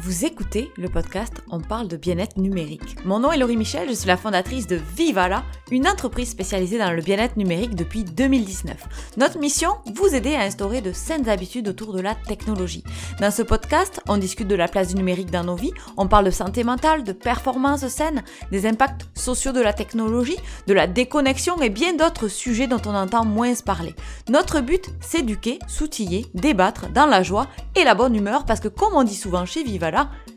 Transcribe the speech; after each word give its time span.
Vous 0.00 0.24
écoutez 0.24 0.70
le 0.76 0.88
podcast 0.88 1.42
On 1.50 1.60
parle 1.60 1.88
de 1.88 1.96
bien-être 1.96 2.36
numérique. 2.36 3.04
Mon 3.04 3.18
nom 3.18 3.32
est 3.32 3.36
Laurie 3.36 3.56
Michel, 3.56 3.88
je 3.88 3.94
suis 3.94 4.06
la 4.06 4.16
fondatrice 4.16 4.68
de 4.68 4.80
Vivala, 4.96 5.42
une 5.72 5.88
entreprise 5.88 6.30
spécialisée 6.30 6.78
dans 6.78 6.92
le 6.92 7.02
bien-être 7.02 7.36
numérique 7.36 7.74
depuis 7.74 8.04
2019. 8.04 8.76
Notre 9.16 9.40
mission, 9.40 9.70
vous 9.92 10.14
aider 10.14 10.36
à 10.36 10.42
instaurer 10.42 10.82
de 10.82 10.92
saines 10.92 11.28
habitudes 11.28 11.66
autour 11.66 11.92
de 11.92 12.00
la 12.00 12.14
technologie. 12.14 12.84
Dans 13.20 13.32
ce 13.32 13.42
podcast, 13.42 14.00
on 14.08 14.18
discute 14.18 14.46
de 14.46 14.54
la 14.54 14.68
place 14.68 14.88
du 14.88 14.94
numérique 14.94 15.32
dans 15.32 15.42
nos 15.42 15.56
vies, 15.56 15.72
on 15.96 16.06
parle 16.06 16.26
de 16.26 16.30
santé 16.30 16.62
mentale, 16.62 17.02
de 17.02 17.12
performance 17.12 17.88
saine, 17.88 18.22
des 18.52 18.66
impacts 18.66 19.08
sociaux 19.14 19.52
de 19.52 19.60
la 19.60 19.72
technologie, 19.72 20.38
de 20.68 20.74
la 20.74 20.86
déconnexion 20.86 21.60
et 21.60 21.70
bien 21.70 21.94
d'autres 21.94 22.28
sujets 22.28 22.68
dont 22.68 22.82
on 22.86 22.94
entend 22.94 23.24
moins 23.24 23.52
parler. 23.66 23.96
Notre 24.28 24.60
but, 24.60 24.90
s'éduquer, 25.00 25.58
s'outiller, 25.66 26.26
débattre 26.34 26.88
dans 26.92 27.06
la 27.06 27.24
joie 27.24 27.48
et 27.74 27.82
la 27.82 27.96
bonne 27.96 28.14
humeur 28.14 28.44
parce 28.44 28.60
que 28.60 28.68
comme 28.68 28.94
on 28.94 29.02
dit 29.02 29.16
souvent 29.16 29.44
chez 29.44 29.64
Vivala, 29.64 29.87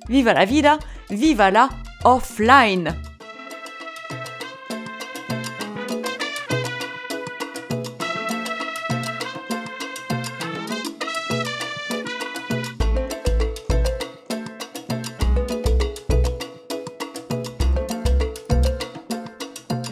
viva 0.07 0.33
la 0.33 0.45
vida, 0.45 0.79
viva 1.09 1.51
la 1.51 1.69
offline. 2.03 2.95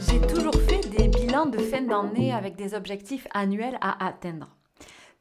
J'ai 0.08 0.20
toujours 0.28 0.56
fait 0.56 0.88
des 0.90 1.08
bilans 1.08 1.46
de 1.46 1.60
fin 1.60 1.82
d'année 1.82 2.34
avec 2.34 2.56
des 2.56 2.74
objectifs 2.74 3.28
annuels 3.34 3.78
à 3.82 4.06
atteindre. 4.06 4.50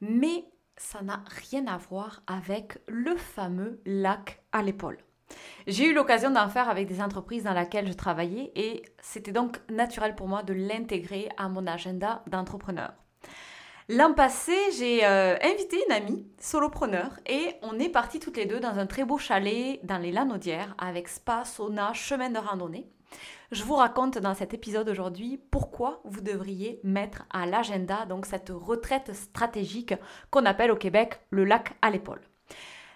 Mais 0.00 0.44
ça 0.78 1.02
n'a 1.02 1.22
rien 1.50 1.66
à 1.66 1.76
voir 1.76 2.22
avec 2.26 2.78
le 2.86 3.16
fameux 3.16 3.80
lac 3.84 4.42
à 4.52 4.62
l'épaule. 4.62 4.98
J'ai 5.66 5.86
eu 5.88 5.92
l'occasion 5.92 6.30
d'en 6.30 6.48
faire 6.48 6.68
avec 6.68 6.86
des 6.88 7.02
entreprises 7.02 7.44
dans 7.44 7.52
lesquelles 7.52 7.88
je 7.88 7.92
travaillais 7.92 8.50
et 8.56 8.82
c'était 9.00 9.32
donc 9.32 9.60
naturel 9.68 10.14
pour 10.14 10.28
moi 10.28 10.42
de 10.42 10.54
l'intégrer 10.54 11.28
à 11.36 11.48
mon 11.48 11.66
agenda 11.66 12.22
d'entrepreneur. 12.26 12.92
L'an 13.90 14.12
passé, 14.12 14.54
j'ai 14.76 15.04
euh, 15.06 15.36
invité 15.42 15.82
une 15.86 15.94
amie, 15.94 16.26
solopreneur, 16.38 17.10
et 17.26 17.54
on 17.62 17.78
est 17.78 17.88
partis 17.88 18.20
toutes 18.20 18.36
les 18.36 18.44
deux 18.44 18.60
dans 18.60 18.78
un 18.78 18.84
très 18.84 19.04
beau 19.04 19.16
chalet 19.16 19.80
dans 19.82 19.96
les 19.96 20.12
Lanaudières 20.12 20.74
avec 20.76 21.08
spa, 21.08 21.46
sauna, 21.46 21.94
chemin 21.94 22.28
de 22.28 22.38
randonnée. 22.38 22.86
Je 23.50 23.64
vous 23.64 23.76
raconte 23.76 24.18
dans 24.18 24.34
cet 24.34 24.52
épisode 24.52 24.90
aujourd'hui 24.90 25.38
pourquoi 25.50 26.02
vous 26.04 26.20
devriez 26.20 26.80
mettre 26.84 27.24
à 27.30 27.46
l'agenda 27.46 28.04
donc 28.04 28.26
cette 28.26 28.50
retraite 28.50 29.14
stratégique 29.14 29.94
qu'on 30.30 30.44
appelle 30.44 30.70
au 30.70 30.76
Québec 30.76 31.20
le 31.30 31.44
lac 31.44 31.74
à 31.80 31.88
l'épaule. 31.88 32.20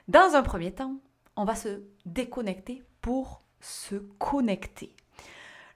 Dans 0.08 0.34
un 0.34 0.42
premier 0.42 0.70
temps, 0.74 0.96
on 1.36 1.46
va 1.46 1.54
se 1.54 1.80
déconnecter 2.04 2.82
pour 3.00 3.40
se 3.60 3.94
connecter. 4.18 4.94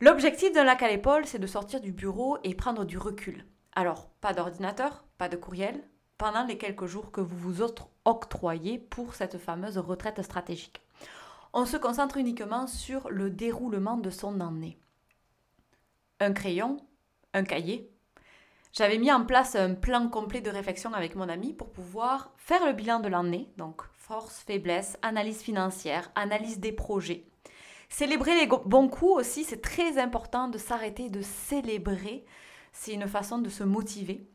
L'objectif 0.03 0.53
d'un 0.53 0.65
lac 0.65 0.83
à 0.83 0.89
l'épaule, 0.89 1.25
c'est 1.25 1.39
de 1.39 1.47
sortir 1.47 1.81
du 1.81 1.93
bureau 1.93 2.37
et 2.45 2.55
prendre 2.55 2.85
du 2.85 2.99
recul. 2.99 3.47
Alors, 3.75 4.11
pas 4.21 4.35
d'ordinateur, 4.35 5.07
pas 5.17 5.31
de 5.31 5.39
courriel, 5.39 5.83
pendant 6.19 6.45
les 6.45 6.59
quelques 6.59 6.85
jours 6.85 7.13
que 7.13 7.23
vous 7.23 7.39
vous 7.39 7.63
octroyez 8.05 8.79
pour 8.79 9.15
cette 9.15 9.39
fameuse 9.39 9.79
retraite 9.79 10.21
stratégique 10.21 10.86
on 11.57 11.65
se 11.65 11.79
concentre 11.79 12.19
uniquement 12.19 12.67
sur 12.67 13.09
le 13.09 13.31
déroulement 13.31 13.97
de 13.97 14.11
son 14.11 14.41
année. 14.41 14.79
Un 16.21 16.35
crayon, 16.35 16.77
un 17.33 17.45
cahier. 17.45 17.91
J'avais 18.75 18.99
mis 18.99 19.11
en 19.11 19.25
place 19.25 19.57
un 19.57 19.73
plan 19.73 20.11
complet 20.11 20.43
de 20.43 20.51
réflexion 20.51 20.93
avec 20.93 21.15
mon 21.15 21.31
ami 21.31 21.55
pour 21.55 21.73
pouvoir 21.73 22.35
faire 22.37 22.67
le 22.67 22.75
bilan 22.75 23.01
de 23.01 23.09
l'année, 23.09 23.49
donc 23.57 23.81
force, 23.95 24.41
faiblesse, 24.41 24.99
analyse 25.01 25.41
financière, 25.41 26.13
analyse 26.15 26.61
des 26.61 26.73
projets. 26.73 27.25
Célébrer 27.89 28.35
les 28.35 28.47
bons 28.47 28.89
coups 28.89 29.21
aussi, 29.21 29.43
c'est 29.43 29.63
très 29.63 29.97
important 29.97 30.49
de 30.49 30.59
s'arrêter 30.59 31.09
de 31.09 31.23
célébrer. 31.23 32.27
C'est 32.73 32.93
une 32.93 33.09
façon 33.09 33.39
de 33.39 33.49
se 33.49 33.65
motiver. 33.65 34.29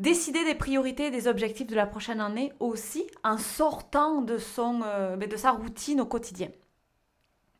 Décider 0.00 0.44
des 0.44 0.56
priorités 0.56 1.06
et 1.06 1.10
des 1.10 1.28
objectifs 1.28 1.68
de 1.68 1.76
la 1.76 1.86
prochaine 1.86 2.20
année 2.20 2.52
aussi 2.58 3.04
en 3.22 3.38
sortant 3.38 4.22
de, 4.22 4.38
son, 4.38 4.82
euh, 4.84 5.16
ben, 5.16 5.28
de 5.28 5.36
sa 5.36 5.52
routine 5.52 6.00
au 6.00 6.06
quotidien. 6.06 6.48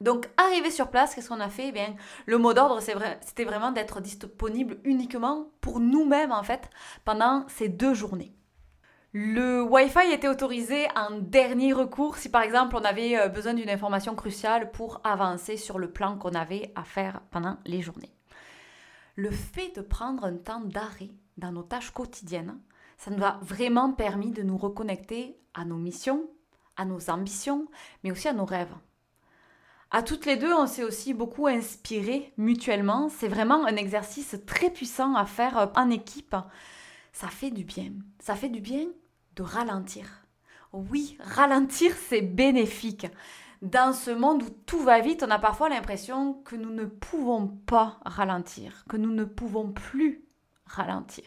Donc, 0.01 0.29
arrivé 0.37 0.73
sur 0.73 0.91
place, 0.91 1.15
qu'est-ce 1.15 1.29
qu'on 1.29 1.39
a 1.39 1.49
fait? 1.49 1.69
Eh 1.69 1.73
bien, 1.73 1.95
Le 2.27 2.37
mot 2.39 2.53
d'ordre, 2.53 2.81
c'était 2.81 3.45
vraiment 3.45 3.71
d'être 3.71 4.01
disponible 4.01 4.79
uniquement 4.83 5.47
pour 5.61 5.79
nous-mêmes, 5.79 6.33
en 6.33 6.43
fait, 6.43 6.69
pendant 7.05 7.47
ces 7.49 7.69
deux 7.69 7.95
journées. 7.95 8.35
Le 9.13 9.63
Wi-Fi 9.63 10.13
était 10.13 10.27
autorisé 10.27 10.89
en 10.97 11.21
dernier 11.21 11.73
recours 11.73 12.17
si, 12.17 12.29
par 12.29 12.43
exemple, 12.43 12.75
on 12.75 12.85
avait 12.85 13.17
euh, 13.17 13.29
besoin 13.29 13.55
d'une 13.55 13.71
information 13.71 14.17
cruciale 14.17 14.73
pour 14.73 15.01
avancer 15.05 15.57
sur 15.57 15.79
le 15.79 15.89
plan 15.89 16.19
qu'on 16.19 16.35
avait 16.35 16.73
à 16.75 16.83
faire 16.83 17.21
pendant 17.31 17.59
les 17.65 17.81
journées. 17.81 18.13
Le 19.15 19.31
fait 19.31 19.77
de 19.77 19.83
prendre 19.83 20.25
un 20.25 20.35
temps 20.35 20.63
d'arrêt 20.63 21.11
dans 21.37 21.53
nos 21.53 21.63
tâches 21.63 21.91
quotidiennes, 21.91 22.59
ça 22.97 23.11
nous 23.11 23.25
a 23.25 23.39
vraiment 23.43 23.93
permis 23.93 24.31
de 24.31 24.43
nous 24.43 24.57
reconnecter 24.57 25.37
à 25.55 25.65
nos 25.65 25.77
missions, 25.77 26.29
à 26.77 26.85
nos 26.85 27.11
ambitions, 27.11 27.67
mais 28.03 28.11
aussi 28.11 28.29
à 28.29 28.33
nos 28.33 28.45
rêves. 28.45 28.75
À 29.91 30.03
toutes 30.03 30.27
les 30.27 30.37
deux, 30.37 30.53
on 30.53 30.67
s'est 30.67 30.83
aussi 30.83 31.15
beaucoup 31.15 31.47
inspiré 31.47 32.33
mutuellement. 32.37 33.09
C'est 33.09 33.29
vraiment 33.29 33.65
un 33.65 33.77
exercice 33.77 34.37
très 34.45 34.71
puissant 34.71 35.15
à 35.15 35.25
faire 35.25 35.71
en 35.77 35.91
équipe. 35.91 36.35
Ça 37.13 37.29
fait 37.29 37.53
du 37.53 37.65
bien. 37.65 37.93
Ça 38.19 38.35
fait 38.35 38.49
du 38.49 38.61
bien 38.61 38.87
de 39.37 39.43
ralentir. 39.43 40.27
Oui, 40.73 41.17
ralentir, 41.21 41.95
c'est 42.09 42.23
bénéfique. 42.23 43.07
Dans 43.63 43.93
ce 43.93 44.11
monde 44.11 44.43
où 44.43 44.51
tout 44.67 44.81
va 44.81 44.99
vite, 45.01 45.23
on 45.23 45.31
a 45.31 45.39
parfois 45.39 45.69
l'impression 45.69 46.35
que 46.45 46.57
nous 46.57 46.71
ne 46.71 46.85
pouvons 46.85 47.47
pas 47.47 48.01
ralentir, 48.05 48.85
que 48.89 48.97
nous 48.97 49.13
ne 49.13 49.25
pouvons 49.25 49.71
plus 49.71 50.25
ralentir. 50.67 51.25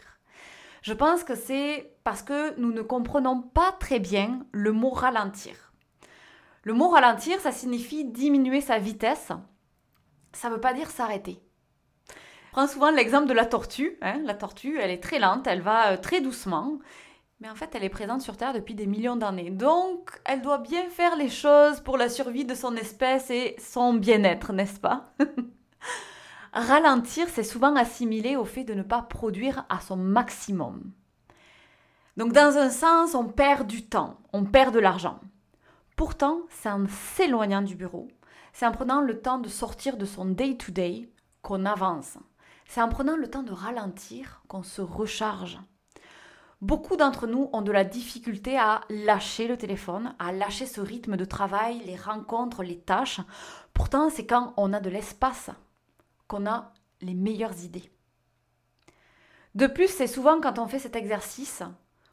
Je 0.82 0.94
pense 0.94 1.24
que 1.24 1.36
c'est 1.36 1.98
parce 2.04 2.22
que 2.22 2.58
nous 2.60 2.72
ne 2.72 2.82
comprenons 2.82 3.42
pas 3.42 3.74
très 3.74 4.00
bien 4.00 4.46
le 4.52 4.72
mot 4.72 4.92
ralentir. 4.92 5.74
Le 6.64 6.74
mot 6.74 6.90
ralentir, 6.90 7.40
ça 7.40 7.52
signifie 7.52 8.06
diminuer 8.06 8.62
sa 8.62 8.80
vitesse. 8.80 9.32
Ça 10.34 10.50
ne 10.50 10.56
veut 10.56 10.62
pas 10.62 10.74
dire 10.74 10.90
s'arrêter. 10.90 11.40
prends 12.52 12.68
souvent 12.68 12.92
l'exemple 12.92 13.28
de 13.28 13.34
la 13.34 13.46
tortue. 13.46 13.98
Hein. 14.02 14.22
La 14.24 14.34
tortue, 14.34 14.80
elle 14.80 14.92
est 14.92 15.04
très 15.04 15.20
lente, 15.20 15.48
elle 15.48 15.62
va 15.62 15.94
euh, 15.94 15.98
très 15.98 16.22
doucement. 16.22 16.80
Mais 17.40 17.50
en 17.50 17.56
fait, 17.56 17.76
elle 17.76 17.84
est 17.84 17.90
présente 17.90 18.22
sur 18.22 18.36
Terre 18.36 18.54
depuis 18.54 18.74
des 18.74 18.88
millions 18.88 19.16
d'années. 19.16 19.52
Donc, 19.52 20.12
elle 20.26 20.42
doit 20.42 20.58
bien 20.58 20.90
faire 20.90 21.16
les 21.16 21.30
choses 21.30 21.82
pour 21.82 21.98
la 21.98 22.10
survie 22.10 22.46
de 22.46 22.56
son 22.56 22.76
espèce 22.76 23.30
et 23.30 23.56
son 23.60 23.94
bien-être, 23.94 24.54
n'est-ce 24.54 24.80
pas? 24.80 25.14
ralentir, 26.60 27.28
c'est 27.30 27.44
souvent 27.44 27.76
assimilé 27.76 28.36
au 28.36 28.46
fait 28.46 28.64
de 28.64 28.74
ne 28.74 28.84
pas 28.84 29.02
produire 29.02 29.66
à 29.70 29.80
son 29.80 29.98
maximum. 29.98 30.92
Donc 32.18 32.34
dans 32.34 32.58
un 32.58 32.70
sens, 32.70 33.16
on 33.16 33.26
perd 33.26 33.68
du 33.68 33.86
temps, 33.86 34.18
on 34.34 34.44
perd 34.44 34.74
de 34.74 34.80
l'argent. 34.80 35.20
Pourtant, 35.96 36.42
c'est 36.50 36.70
en 36.70 36.88
s'éloignant 36.88 37.62
du 37.62 37.76
bureau, 37.76 38.08
c'est 38.54 38.66
en 38.66 38.72
prenant 38.72 39.02
le 39.02 39.22
temps 39.22 39.40
de 39.40 39.50
sortir 39.50 39.98
de 39.98 40.06
son 40.06 40.26
day-to-day 40.26 41.10
qu'on 41.42 41.66
avance. 41.66 42.18
C'est 42.68 42.82
en 42.82 42.90
prenant 42.90 43.16
le 43.16 43.30
temps 43.30 43.44
de 43.44 43.52
ralentir 43.52 44.42
qu'on 44.48 44.64
se 44.64 44.82
recharge. 44.82 45.60
Beaucoup 46.62 46.98
d'entre 46.98 47.28
nous 47.28 47.50
ont 47.54 47.62
de 47.62 47.72
la 47.72 47.84
difficulté 47.84 48.58
à 48.58 48.82
lâcher 48.90 49.48
le 49.48 49.58
téléphone, 49.58 50.16
à 50.18 50.32
lâcher 50.32 50.66
ce 50.66 50.82
rythme 50.82 51.16
de 51.16 51.26
travail, 51.26 51.84
les 51.86 51.96
rencontres, 51.96 52.64
les 52.64 52.80
tâches. 52.80 53.22
Pourtant, 53.76 54.10
c'est 54.10 54.26
quand 54.26 54.54
on 54.58 54.74
a 54.74 54.80
de 54.80 54.90
l'espace 54.90 55.52
qu'on 56.28 56.46
a 56.46 56.74
les 57.02 57.14
meilleures 57.14 57.64
idées. 57.64 57.92
De 59.56 59.68
plus, 59.68 59.88
c'est 59.88 60.08
souvent 60.08 60.40
quand 60.40 60.60
on 60.60 60.68
fait 60.68 60.80
cet 60.80 60.96
exercice 60.96 61.64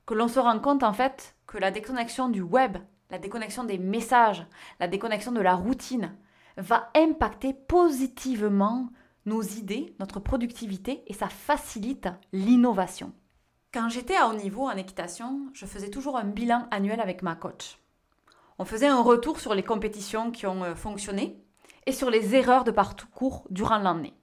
que 0.07 0.15
l'on 0.15 0.29
se 0.29 0.41
rend 0.41 0.59
compte 0.59 0.83
en 0.83 0.93
fait 0.93 1.37
que 1.47 1.59
la 1.59 1.71
déconnexion 1.71 2.29
du 2.29 2.43
web, 2.43 2.79
la 3.11 3.19
déconnexion 3.19 3.65
des 3.65 3.79
messages, 3.79 4.47
la 4.81 4.89
déconnexion 4.89 5.33
de 5.33 5.41
la 5.41 5.55
routine 5.55 6.17
va 6.57 6.91
impacter 6.95 7.53
positivement 7.53 8.89
nos 9.27 9.43
idées, 9.43 9.95
notre 9.99 10.21
productivité 10.21 11.03
et 11.07 11.15
ça 11.15 11.29
facilite 11.29 12.09
l'innovation. 12.33 13.13
Quand 13.73 13.89
j'étais 13.89 14.17
à 14.17 14.29
haut 14.29 14.35
niveau 14.35 14.69
en 14.69 14.77
équitation, 14.77 15.49
je 15.53 15.67
faisais 15.67 15.91
toujours 15.91 16.17
un 16.17 16.25
bilan 16.25 16.69
annuel 16.71 17.01
avec 17.01 17.23
ma 17.23 17.35
coach. 17.35 17.79
On 18.59 18.65
faisait 18.65 18.87
un 18.87 19.03
retour 19.03 19.41
sur 19.41 19.55
les 19.55 19.65
compétitions 19.65 20.31
qui 20.31 20.47
ont 20.47 20.63
euh, 20.63 20.75
fonctionné 20.77 21.44
et 21.87 21.93
sur 21.93 22.11
les 22.11 22.35
erreurs 22.35 22.65
de 22.65 22.71
parcours 22.71 23.47
durant 23.51 23.79
l'année. 23.79 24.15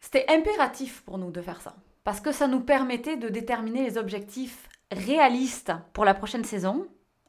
C'était 0.00 0.26
impératif 0.28 1.02
pour 1.02 1.18
nous 1.18 1.30
de 1.30 1.40
faire 1.40 1.60
ça, 1.60 1.74
parce 2.04 2.20
que 2.20 2.32
ça 2.32 2.46
nous 2.46 2.60
permettait 2.60 3.16
de 3.16 3.28
déterminer 3.28 3.82
les 3.84 3.98
objectifs 3.98 4.68
réalistes 4.92 5.72
pour 5.92 6.04
la 6.04 6.14
prochaine 6.14 6.44
saison, 6.44 6.86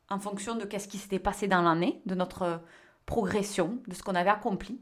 en 0.10 0.20
fonction 0.20 0.56
de 0.56 0.68
ce 0.78 0.88
qui 0.88 0.98
s'était 0.98 1.20
passé 1.20 1.48
dans 1.48 1.62
l'année, 1.62 2.02
de 2.06 2.16
notre 2.16 2.62
progression, 3.06 3.80
de 3.88 3.96
ce 3.96 4.04
qu'on 4.04 4.16
avait 4.16 4.30
accompli. 4.30 4.80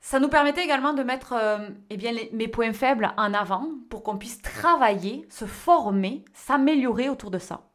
Ça 0.00 0.20
nous 0.20 0.28
permettait 0.28 0.64
également 0.64 0.92
de 0.94 1.02
mettre 1.02 1.32
euh, 1.32 1.68
eh 1.90 2.30
mes 2.32 2.48
points 2.48 2.72
faibles 2.72 3.12
en 3.16 3.34
avant 3.34 3.68
pour 3.90 4.02
qu'on 4.02 4.16
puisse 4.16 4.40
travailler, 4.40 5.26
se 5.28 5.44
former, 5.44 6.24
s'améliorer 6.32 7.08
autour 7.08 7.30
de 7.30 7.38
ça. 7.38 7.67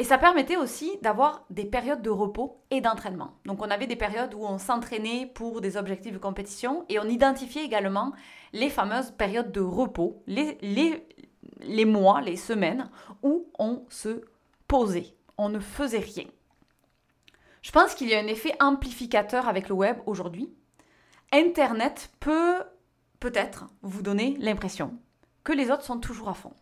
Et 0.00 0.04
ça 0.04 0.16
permettait 0.16 0.56
aussi 0.56 0.96
d'avoir 1.02 1.44
des 1.50 1.64
périodes 1.64 2.02
de 2.02 2.10
repos 2.10 2.62
et 2.70 2.80
d'entraînement. 2.80 3.34
Donc 3.46 3.60
on 3.60 3.70
avait 3.70 3.88
des 3.88 3.96
périodes 3.96 4.32
où 4.32 4.44
on 4.44 4.58
s'entraînait 4.58 5.26
pour 5.26 5.60
des 5.60 5.76
objectifs 5.76 6.12
de 6.12 6.18
compétition 6.18 6.84
et 6.88 7.00
on 7.00 7.08
identifiait 7.08 7.64
également 7.64 8.12
les 8.52 8.70
fameuses 8.70 9.10
périodes 9.10 9.50
de 9.50 9.60
repos, 9.60 10.22
les, 10.28 11.84
mois, 11.84 12.20
les 12.20 12.36
semaines 12.36 12.88
où 13.24 13.48
on 13.58 13.84
se 13.88 14.22
posait, 14.68 15.14
on 15.36 15.48
ne 15.48 15.58
faisait 15.58 15.98
rien. 15.98 16.26
Je 17.62 17.72
pense 17.72 17.96
qu'il 17.96 18.08
y 18.08 18.14
a 18.14 18.20
un 18.20 18.28
effet 18.28 18.54
amplificateur 18.60 19.48
avec 19.48 19.68
le 19.68 19.74
web 19.74 19.98
aujourd'hui. 20.06 20.48
Internet 21.32 22.12
peut 22.20 22.62
peut-être 23.18 23.66
vous 23.82 24.02
donner 24.02 24.36
l'impression 24.38 24.96
que 25.42 25.52
les 25.52 25.72
autres 25.72 25.82
sont 25.82 25.98
toujours 25.98 26.28
à 26.28 26.34
fond 26.34 26.52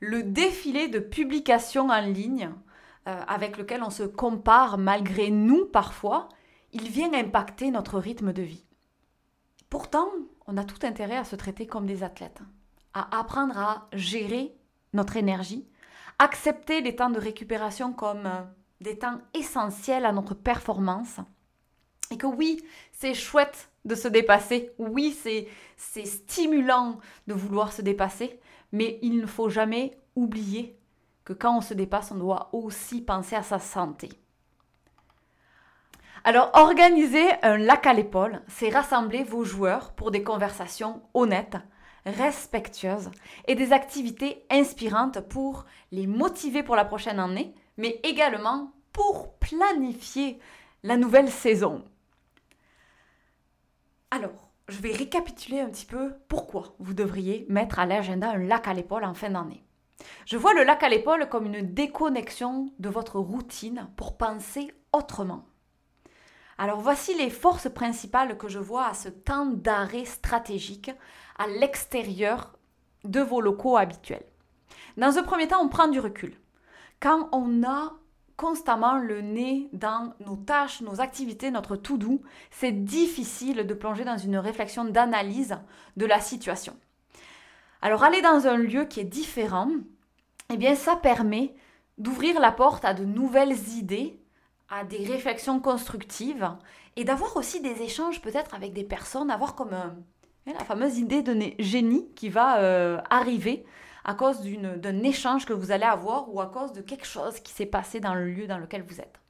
le 0.00 0.22
défilé 0.22 0.88
de 0.88 0.98
publications 0.98 1.88
en 1.88 2.00
ligne 2.00 2.50
euh, 3.06 3.20
avec 3.26 3.56
lequel 3.56 3.82
on 3.82 3.90
se 3.90 4.02
compare 4.02 4.78
malgré 4.78 5.30
nous 5.30 5.66
parfois, 5.66 6.28
il 6.72 6.88
vient 6.88 7.12
impacter 7.14 7.70
notre 7.70 7.98
rythme 7.98 8.32
de 8.32 8.42
vie. 8.42 8.64
Pourtant, 9.70 10.08
on 10.46 10.56
a 10.56 10.64
tout 10.64 10.86
intérêt 10.86 11.16
à 11.16 11.24
se 11.24 11.36
traiter 11.36 11.66
comme 11.66 11.86
des 11.86 12.02
athlètes, 12.02 12.40
à 12.94 13.18
apprendre 13.18 13.58
à 13.58 13.88
gérer 13.92 14.54
notre 14.92 15.16
énergie, 15.16 15.66
accepter 16.18 16.80
les 16.80 16.96
temps 16.96 17.10
de 17.10 17.18
récupération 17.18 17.92
comme 17.92 18.26
euh, 18.26 18.42
des 18.80 18.98
temps 18.98 19.20
essentiels 19.34 20.06
à 20.06 20.12
notre 20.12 20.34
performance. 20.34 21.20
Et 22.10 22.16
que 22.16 22.26
oui, 22.26 22.62
c'est 22.92 23.14
chouette 23.14 23.70
de 23.84 23.94
se 23.94 24.08
dépasser, 24.08 24.70
oui, 24.78 25.16
c'est 25.76 26.04
stimulant 26.04 26.98
de 27.26 27.34
vouloir 27.34 27.72
se 27.72 27.82
dépasser, 27.82 28.40
mais 28.72 28.98
il 29.02 29.20
ne 29.20 29.26
faut 29.26 29.48
jamais 29.48 29.98
oublier 30.16 30.78
que 31.24 31.32
quand 31.32 31.58
on 31.58 31.60
se 31.60 31.74
dépasse, 31.74 32.10
on 32.10 32.16
doit 32.16 32.48
aussi 32.52 33.02
penser 33.02 33.36
à 33.36 33.42
sa 33.42 33.58
santé. 33.58 34.08
Alors, 36.24 36.50
organiser 36.54 37.26
un 37.42 37.58
lac 37.58 37.86
à 37.86 37.92
l'épaule, 37.92 38.42
c'est 38.48 38.70
rassembler 38.70 39.24
vos 39.24 39.44
joueurs 39.44 39.92
pour 39.92 40.10
des 40.10 40.22
conversations 40.22 41.02
honnêtes, 41.14 41.56
respectueuses 42.04 43.10
et 43.46 43.54
des 43.54 43.72
activités 43.72 44.44
inspirantes 44.50 45.20
pour 45.20 45.64
les 45.92 46.06
motiver 46.06 46.62
pour 46.62 46.76
la 46.76 46.84
prochaine 46.84 47.20
année, 47.20 47.54
mais 47.76 48.00
également 48.02 48.72
pour 48.92 49.34
planifier 49.34 50.38
la 50.82 50.96
nouvelle 50.96 51.30
saison. 51.30 51.84
Alors, 54.10 54.47
je 54.68 54.80
vais 54.80 54.92
récapituler 54.92 55.60
un 55.60 55.70
petit 55.70 55.86
peu 55.86 56.14
pourquoi 56.28 56.74
vous 56.78 56.94
devriez 56.94 57.46
mettre 57.48 57.78
à 57.78 57.86
l'agenda 57.86 58.30
un 58.30 58.38
lac 58.38 58.68
à 58.68 58.74
l'épaule 58.74 59.04
en 59.04 59.14
fin 59.14 59.30
d'année. 59.30 59.64
Je 60.26 60.36
vois 60.36 60.54
le 60.54 60.62
lac 60.62 60.82
à 60.82 60.88
l'épaule 60.88 61.28
comme 61.28 61.46
une 61.46 61.72
déconnexion 61.74 62.72
de 62.78 62.88
votre 62.88 63.18
routine 63.18 63.88
pour 63.96 64.16
penser 64.16 64.70
autrement. 64.92 65.46
Alors 66.58 66.80
voici 66.80 67.16
les 67.16 67.30
forces 67.30 67.70
principales 67.70 68.36
que 68.36 68.48
je 68.48 68.58
vois 68.58 68.86
à 68.86 68.94
ce 68.94 69.08
temps 69.08 69.46
d'arrêt 69.46 70.04
stratégique 70.04 70.90
à 71.38 71.46
l'extérieur 71.46 72.58
de 73.04 73.20
vos 73.20 73.40
locaux 73.40 73.76
habituels. 73.76 74.26
Dans 74.96 75.16
un 75.16 75.22
premier 75.22 75.48
temps, 75.48 75.62
on 75.62 75.68
prend 75.68 75.88
du 75.88 76.00
recul. 76.00 76.34
Quand 77.00 77.28
on 77.32 77.62
a 77.62 77.94
constamment 78.38 78.96
le 78.98 79.20
nez 79.20 79.68
dans 79.72 80.14
nos 80.24 80.36
tâches, 80.36 80.80
nos 80.80 81.00
activités, 81.00 81.50
notre 81.50 81.74
tout 81.74 81.98
doux, 81.98 82.22
c'est 82.52 82.84
difficile 82.84 83.66
de 83.66 83.74
plonger 83.74 84.04
dans 84.04 84.16
une 84.16 84.38
réflexion 84.38 84.84
d'analyse 84.84 85.58
de 85.96 86.06
la 86.06 86.20
situation. 86.20 86.76
Alors 87.82 88.04
aller 88.04 88.22
dans 88.22 88.46
un 88.46 88.56
lieu 88.56 88.84
qui 88.84 89.00
est 89.00 89.04
différent, 89.04 89.68
eh 90.50 90.56
bien 90.56 90.76
ça 90.76 90.94
permet 90.94 91.52
d'ouvrir 91.98 92.40
la 92.40 92.52
porte 92.52 92.84
à 92.84 92.94
de 92.94 93.04
nouvelles 93.04 93.58
idées, 93.76 94.20
à 94.70 94.84
des 94.84 95.04
réflexions 95.04 95.58
constructives 95.58 96.48
et 96.94 97.02
d'avoir 97.02 97.36
aussi 97.36 97.60
des 97.60 97.82
échanges 97.82 98.22
peut-être 98.22 98.54
avec 98.54 98.72
des 98.72 98.84
personnes, 98.84 99.32
avoir 99.32 99.56
comme 99.56 99.74
euh, 99.74 100.52
la 100.52 100.64
fameuse 100.64 100.98
idée 100.98 101.22
de 101.22 101.36
génie 101.58 102.08
qui 102.14 102.28
va 102.28 102.58
euh, 102.58 103.00
arriver 103.10 103.64
à 104.08 104.14
cause 104.14 104.40
d'un 104.40 105.02
échange 105.02 105.44
que 105.44 105.52
vous 105.52 105.70
allez 105.70 105.84
avoir 105.84 106.32
ou 106.32 106.40
à 106.40 106.46
cause 106.46 106.72
de 106.72 106.80
quelque 106.80 107.04
chose 107.04 107.40
qui 107.40 107.52
s'est 107.52 107.66
passé 107.66 108.00
dans 108.00 108.14
le 108.14 108.30
lieu 108.30 108.46
dans 108.46 108.56
lequel 108.56 108.82
vous 108.82 109.02
êtes. 109.02 109.20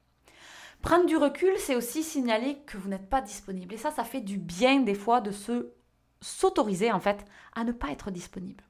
Prendre 0.83 1.05
du 1.05 1.17
recul, 1.17 1.53
c'est 1.59 1.75
aussi 1.75 2.05
signaler 2.05 2.59
que 2.65 2.77
vous 2.77 2.89
n'êtes 2.89 3.11
pas 3.11 3.21
disponible. 3.21 3.75
Et 3.75 3.77
ça, 3.77 3.91
ça 3.91 4.05
fait 4.05 4.21
du 4.21 4.39
bien 4.39 4.79
des 4.79 4.95
fois 4.95 5.21
de 5.21 5.33
se 5.33 5.73
s'autoriser 6.21 6.93
en 6.93 7.01
fait 7.01 7.25
à 7.57 7.65
ne 7.65 7.73
pas 7.73 7.89
être 7.89 8.13
disponible. 8.13 8.63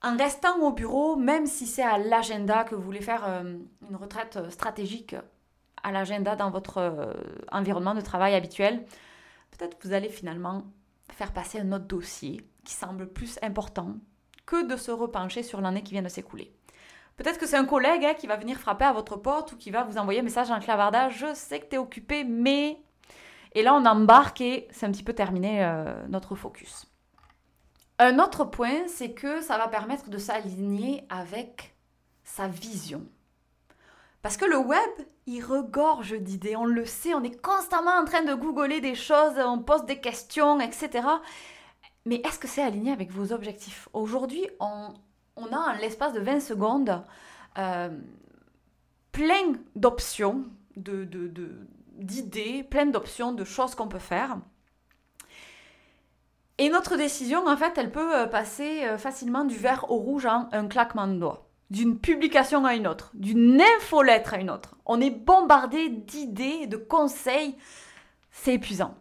En 0.00 0.16
restant 0.16 0.58
au 0.60 0.72
bureau, 0.72 1.16
même 1.16 1.44
si 1.46 1.66
c'est 1.66 1.82
à 1.82 1.98
l'agenda 1.98 2.64
que 2.64 2.74
vous 2.74 2.82
voulez 2.82 3.02
faire 3.02 3.24
euh, 3.26 3.58
une 3.90 3.96
retraite 3.96 4.38
stratégique 4.48 5.14
à 5.82 5.92
l'agenda 5.92 6.34
dans 6.34 6.50
votre 6.50 6.78
euh, 6.78 7.12
environnement 7.50 7.94
de 7.94 8.00
travail 8.00 8.34
habituel, 8.34 8.86
peut-être 9.50 9.76
vous 9.82 9.92
allez 9.92 10.08
finalement 10.08 10.64
faire 11.10 11.32
passer 11.32 11.60
un 11.60 11.72
autre 11.72 11.84
dossier 11.84 12.40
qui 12.64 12.72
semble 12.72 13.06
plus 13.06 13.38
important 13.42 13.96
que 14.46 14.64
de 14.64 14.76
se 14.76 14.90
repencher 14.90 15.42
sur 15.42 15.60
l'année 15.60 15.82
qui 15.82 15.92
vient 15.92 16.02
de 16.02 16.08
s'écouler. 16.08 16.52
Peut-être 17.16 17.38
que 17.38 17.46
c'est 17.46 17.56
un 17.56 17.64
collègue 17.64 18.04
hein, 18.04 18.14
qui 18.14 18.26
va 18.26 18.36
venir 18.36 18.58
frapper 18.58 18.84
à 18.84 18.92
votre 18.92 19.16
porte 19.16 19.52
ou 19.52 19.56
qui 19.56 19.70
va 19.70 19.84
vous 19.84 19.98
envoyer 19.98 20.20
un 20.20 20.24
message 20.24 20.50
en 20.50 20.60
clavardage. 20.60 21.18
Je 21.18 21.34
sais 21.34 21.60
que 21.60 21.66
tu 21.66 21.74
es 21.76 21.78
occupé, 21.78 22.24
mais. 22.24 22.78
Et 23.54 23.62
là, 23.62 23.74
on 23.74 23.84
embarque 23.84 24.40
et 24.40 24.66
c'est 24.70 24.86
un 24.86 24.90
petit 24.90 25.02
peu 25.02 25.12
terminé 25.12 25.62
euh, 25.62 25.94
notre 26.08 26.34
focus. 26.34 26.86
Un 27.98 28.18
autre 28.18 28.44
point, 28.44 28.88
c'est 28.88 29.12
que 29.12 29.42
ça 29.42 29.58
va 29.58 29.68
permettre 29.68 30.08
de 30.08 30.18
s'aligner 30.18 31.04
avec 31.10 31.76
sa 32.24 32.48
vision. 32.48 33.06
Parce 34.22 34.36
que 34.36 34.44
le 34.44 34.56
web, 34.56 34.90
il 35.26 35.44
regorge 35.44 36.18
d'idées, 36.18 36.56
on 36.56 36.64
le 36.64 36.86
sait, 36.86 37.12
on 37.12 37.22
est 37.22 37.40
constamment 37.42 37.92
en 38.00 38.04
train 38.04 38.22
de 38.22 38.34
googler 38.34 38.80
des 38.80 38.94
choses, 38.94 39.34
on 39.38 39.58
pose 39.58 39.84
des 39.84 40.00
questions, 40.00 40.60
etc. 40.60 41.06
Mais 42.04 42.16
est-ce 42.24 42.38
que 42.38 42.48
c'est 42.48 42.62
aligné 42.62 42.92
avec 42.92 43.10
vos 43.10 43.32
objectifs? 43.32 43.88
Aujourd'hui, 43.92 44.46
on, 44.58 44.92
a 45.36 45.56
en 45.56 45.72
l'espace 45.80 46.12
de 46.12 46.20
20 46.20 46.40
secondes 46.40 47.02
euh, 47.58 47.90
plein 49.12 49.52
d'options, 49.76 50.44
d'idées, 50.76 52.62
de, 52.62 52.66
plein 52.66 52.86
d'options 52.86 53.32
de 53.32 53.44
choses 53.44 53.74
qu'on 53.74 53.88
peut 53.88 53.98
faire. 53.98 54.38
Et 56.58 56.68
notre 56.70 56.96
décision, 56.96 57.46
en 57.46 57.56
fait, 57.56 57.76
elle 57.76 57.92
peut 57.92 58.16
euh, 58.16 58.26
passer 58.26 58.84
euh, 58.84 58.98
facilement 58.98 59.44
du 59.44 59.56
vert 59.56 59.90
au 59.90 59.96
rouge 59.96 60.26
en 60.26 60.48
un 60.52 60.66
claquement 60.66 61.06
de 61.06 61.18
doigts, 61.18 61.48
d'une 61.70 61.98
publication 61.98 62.64
à 62.64 62.74
une 62.74 62.86
autre, 62.86 63.10
d'une 63.14 63.60
infolettre 63.60 64.34
à 64.34 64.38
une 64.38 64.50
autre. 64.50 64.76
On 64.86 65.00
est 65.00 65.10
bombardé 65.10 65.88
d'idées, 65.88 66.66
de 66.66 66.76
conseils. 66.76 67.56
C'est 68.30 68.54
épuisant. 68.54 68.94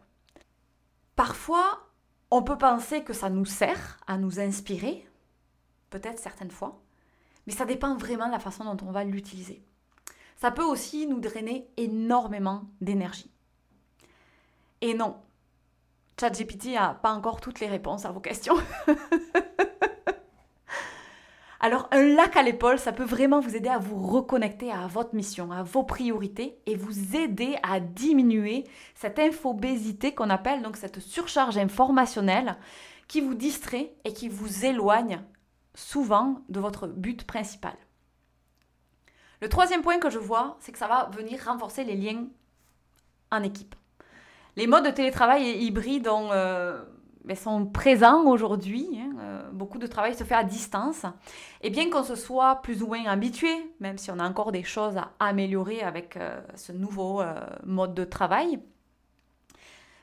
Parfois, 1.15 1.90
on 2.31 2.43
peut 2.43 2.57
penser 2.57 3.03
que 3.03 3.13
ça 3.13 3.29
nous 3.29 3.45
sert 3.45 3.99
à 4.07 4.17
nous 4.17 4.39
inspirer, 4.39 5.05
peut-être 5.89 6.19
certaines 6.19 6.51
fois, 6.51 6.81
mais 7.45 7.53
ça 7.53 7.65
dépend 7.65 7.95
vraiment 7.95 8.27
de 8.27 8.31
la 8.31 8.39
façon 8.39 8.63
dont 8.63 8.87
on 8.87 8.91
va 8.91 9.03
l'utiliser. 9.03 9.61
Ça 10.37 10.49
peut 10.49 10.63
aussi 10.63 11.05
nous 11.05 11.19
drainer 11.19 11.67
énormément 11.77 12.63
d'énergie. 12.79 13.29
Et 14.79 14.93
non, 14.93 15.17
ChatGPT 16.19 16.73
n'a 16.73 16.95
pas 16.95 17.13
encore 17.13 17.41
toutes 17.41 17.59
les 17.59 17.67
réponses 17.67 18.05
à 18.05 18.11
vos 18.11 18.21
questions. 18.21 18.55
Alors 21.63 21.87
un 21.91 22.01
lac 22.15 22.35
à 22.37 22.41
l'épaule, 22.41 22.79
ça 22.79 22.91
peut 22.91 23.03
vraiment 23.03 23.39
vous 23.39 23.55
aider 23.55 23.69
à 23.69 23.77
vous 23.77 24.01
reconnecter 24.01 24.71
à 24.71 24.87
votre 24.87 25.13
mission, 25.13 25.51
à 25.51 25.61
vos 25.61 25.83
priorités 25.83 26.57
et 26.65 26.75
vous 26.75 27.15
aider 27.15 27.55
à 27.61 27.79
diminuer 27.79 28.63
cette 28.95 29.19
infobésité 29.19 30.15
qu'on 30.15 30.31
appelle 30.31 30.63
donc 30.63 30.75
cette 30.75 30.99
surcharge 30.99 31.59
informationnelle 31.59 32.57
qui 33.07 33.21
vous 33.21 33.35
distrait 33.35 33.93
et 34.05 34.13
qui 34.13 34.27
vous 34.27 34.65
éloigne 34.65 35.21
souvent 35.75 36.41
de 36.49 36.59
votre 36.59 36.87
but 36.87 37.25
principal. 37.27 37.75
Le 39.39 39.47
troisième 39.47 39.83
point 39.83 39.99
que 39.99 40.09
je 40.09 40.17
vois, 40.17 40.57
c'est 40.61 40.71
que 40.71 40.79
ça 40.79 40.87
va 40.87 41.11
venir 41.13 41.43
renforcer 41.45 41.83
les 41.83 41.95
liens 41.95 42.25
en 43.31 43.43
équipe. 43.43 43.75
Les 44.55 44.65
modes 44.65 44.85
de 44.85 44.89
télétravail 44.89 45.63
hybride 45.63 46.07
ont 46.07 46.31
euh, 46.31 46.81
mais 47.23 47.35
sont 47.35 47.65
présents 47.65 48.25
aujourd'hui. 48.25 48.87
Hein, 48.95 49.15
beaucoup 49.61 49.77
de 49.77 49.85
travail 49.85 50.15
se 50.15 50.23
fait 50.23 50.33
à 50.33 50.43
distance. 50.43 51.05
Et 51.61 51.69
bien 51.69 51.91
qu'on 51.91 52.03
se 52.03 52.15
soit 52.15 52.63
plus 52.63 52.81
ou 52.81 52.87
moins 52.87 53.05
habitué, 53.05 53.53
même 53.79 53.99
si 53.99 54.09
on 54.09 54.17
a 54.17 54.27
encore 54.27 54.51
des 54.51 54.63
choses 54.63 54.97
à 54.97 55.11
améliorer 55.19 55.81
avec 55.83 56.17
euh, 56.17 56.41
ce 56.55 56.71
nouveau 56.71 57.21
euh, 57.21 57.35
mode 57.63 57.93
de 57.93 58.03
travail, 58.03 58.59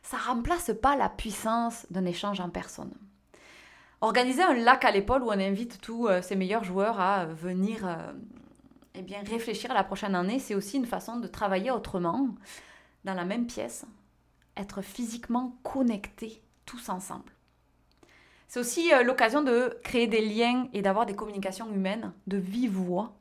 ça 0.04 0.16
remplace 0.16 0.70
pas 0.80 0.94
la 0.94 1.08
puissance 1.08 1.86
d'un 1.90 2.04
échange 2.04 2.38
en 2.38 2.50
personne. 2.50 2.94
Organiser 4.00 4.42
un 4.42 4.54
lac 4.54 4.84
à 4.84 4.92
l'épaule 4.92 5.24
où 5.24 5.28
on 5.28 5.32
invite 5.32 5.80
tous 5.80 6.08
ses 6.22 6.36
meilleurs 6.36 6.62
joueurs 6.62 7.00
à 7.00 7.26
venir 7.26 7.84
eh 8.94 9.02
bien, 9.02 9.18
réfléchir 9.28 9.72
à 9.72 9.74
la 9.74 9.82
prochaine 9.82 10.14
année, 10.14 10.38
c'est 10.38 10.54
aussi 10.54 10.76
une 10.76 10.86
façon 10.86 11.16
de 11.16 11.26
travailler 11.26 11.72
autrement, 11.72 12.28
dans 13.02 13.14
la 13.14 13.24
même 13.24 13.48
pièce, 13.48 13.86
être 14.56 14.82
physiquement 14.82 15.58
connecté 15.64 16.42
tous 16.64 16.88
ensemble. 16.88 17.32
C'est 18.48 18.60
aussi 18.60 18.92
euh, 18.92 19.02
l'occasion 19.02 19.42
de 19.42 19.78
créer 19.84 20.06
des 20.06 20.22
liens 20.22 20.68
et 20.72 20.82
d'avoir 20.82 21.06
des 21.06 21.14
communications 21.14 21.70
humaines 21.70 22.12
de 22.26 22.38
vive 22.38 22.72
voix 22.72 23.14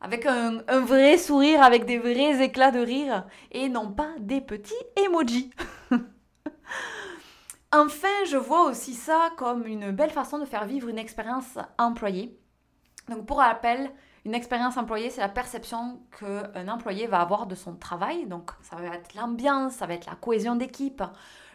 avec 0.00 0.26
un, 0.26 0.62
un, 0.68 0.80
vrai 0.80 1.18
sourire, 1.18 1.62
avec 1.62 1.84
des 1.84 1.98
vrais 1.98 2.42
éclats 2.42 2.70
de 2.70 2.78
rire, 2.78 3.26
et 3.50 3.68
non 3.68 3.90
pas 3.90 4.10
des 4.20 4.40
petits 4.40 4.74
emojis. 4.96 5.50
enfin, 7.72 8.24
je 8.30 8.36
vois 8.36 8.68
aussi 8.68 8.94
ça 8.94 9.30
comme 9.36 9.66
une 9.66 9.90
belle 9.90 10.10
façon 10.10 10.38
de 10.38 10.44
faire 10.44 10.66
vivre 10.66 10.88
une 10.88 10.98
expérience 10.98 11.58
employée. 11.78 12.38
Donc 13.08 13.26
pour 13.26 13.38
rappel, 13.38 13.90
une 14.24 14.34
expérience 14.34 14.76
employée, 14.76 15.10
c'est 15.10 15.20
la 15.20 15.28
perception 15.28 16.00
qu'un 16.18 16.68
employé 16.68 17.06
va 17.06 17.20
avoir 17.20 17.46
de 17.46 17.54
son 17.54 17.74
travail. 17.74 18.26
Donc 18.26 18.50
ça 18.62 18.76
va 18.76 18.94
être 18.94 19.14
l'ambiance, 19.14 19.74
ça 19.74 19.86
va 19.86 19.94
être 19.94 20.06
la 20.06 20.14
cohésion 20.14 20.54
d'équipe, 20.54 21.02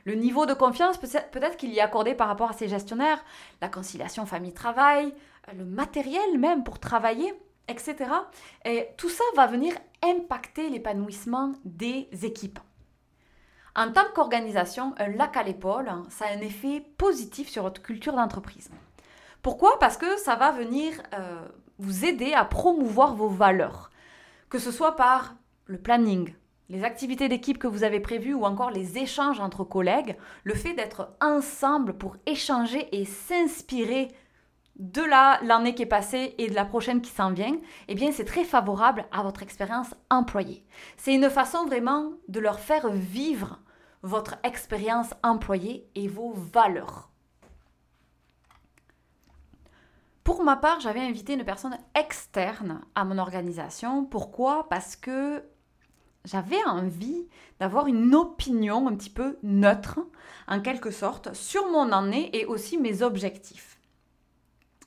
le 0.05 0.15
niveau 0.15 0.45
de 0.45 0.53
confiance 0.53 0.97
peut-être 0.97 1.57
qu'il 1.57 1.71
y 1.71 1.77
est 1.77 1.81
accordé 1.81 2.13
par 2.13 2.27
rapport 2.27 2.49
à 2.49 2.53
ses 2.53 2.67
gestionnaires, 2.67 3.23
la 3.61 3.69
conciliation 3.69 4.25
famille-travail, 4.25 5.13
le 5.57 5.65
matériel 5.65 6.37
même 6.37 6.63
pour 6.63 6.79
travailler, 6.79 7.33
etc. 7.67 7.95
Et 8.65 8.89
tout 8.97 9.09
ça 9.09 9.23
va 9.35 9.47
venir 9.47 9.73
impacter 10.03 10.69
l'épanouissement 10.69 11.53
des 11.63 12.09
équipes. 12.23 12.59
En 13.75 13.91
tant 13.91 14.05
qu'organisation, 14.13 14.93
un 14.97 15.07
lac 15.07 15.35
à 15.35 15.43
l'épaule, 15.43 15.89
ça 16.09 16.25
a 16.25 16.33
un 16.33 16.41
effet 16.41 16.81
positif 16.97 17.49
sur 17.49 17.63
votre 17.63 17.81
culture 17.81 18.13
d'entreprise. 18.13 18.69
Pourquoi? 19.41 19.79
Parce 19.79 19.97
que 19.97 20.17
ça 20.17 20.35
va 20.35 20.51
venir 20.51 21.01
euh, 21.13 21.47
vous 21.79 22.05
aider 22.05 22.33
à 22.33 22.45
promouvoir 22.45 23.15
vos 23.15 23.29
valeurs, 23.29 23.89
que 24.49 24.59
ce 24.59 24.71
soit 24.71 24.95
par 24.95 25.35
le 25.65 25.79
planning, 25.79 26.33
les 26.69 26.83
activités 26.83 27.29
d'équipe 27.29 27.57
que 27.57 27.67
vous 27.67 27.83
avez 27.83 27.99
prévues 27.99 28.33
ou 28.33 28.45
encore 28.45 28.71
les 28.71 28.97
échanges 28.97 29.39
entre 29.39 29.63
collègues, 29.63 30.17
le 30.43 30.53
fait 30.53 30.73
d'être 30.73 31.13
ensemble 31.21 31.93
pour 31.93 32.15
échanger 32.25 32.87
et 32.91 33.05
s'inspirer 33.05 34.09
de 34.77 35.01
l'année 35.01 35.75
qui 35.75 35.83
est 35.83 35.87
passée 35.87 36.33
et 36.37 36.49
de 36.49 36.55
la 36.55 36.65
prochaine 36.65 37.01
qui 37.01 37.11
s'en 37.11 37.31
vient, 37.31 37.55
eh 37.87 37.95
bien 37.95 38.11
c'est 38.11 38.25
très 38.25 38.43
favorable 38.43 39.05
à 39.11 39.21
votre 39.21 39.43
expérience 39.43 39.93
employée. 40.09 40.65
C'est 40.97 41.13
une 41.13 41.29
façon 41.29 41.65
vraiment 41.65 42.11
de 42.27 42.39
leur 42.39 42.59
faire 42.59 42.89
vivre 42.89 43.59
votre 44.01 44.35
expérience 44.43 45.13
employée 45.23 45.87
et 45.95 46.07
vos 46.07 46.33
valeurs. 46.33 47.09
Pour 50.23 50.43
ma 50.43 50.55
part, 50.55 50.79
j'avais 50.79 51.01
invité 51.01 51.33
une 51.33 51.43
personne 51.43 51.77
externe 51.95 52.81
à 52.95 53.03
mon 53.03 53.17
organisation. 53.17 54.05
Pourquoi? 54.05 54.67
Parce 54.69 54.95
que 54.95 55.43
j'avais 56.25 56.63
envie 56.65 57.27
d'avoir 57.59 57.87
une 57.87 58.15
opinion 58.15 58.87
un 58.87 58.95
petit 58.95 59.09
peu 59.09 59.37
neutre, 59.43 59.99
en 60.47 60.61
quelque 60.61 60.91
sorte, 60.91 61.33
sur 61.33 61.69
mon 61.71 61.91
année 61.91 62.29
et 62.37 62.45
aussi 62.45 62.77
mes 62.77 63.01
objectifs. 63.01 63.79